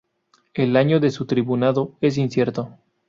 [0.55, 2.69] El año de su tribunado es incierto.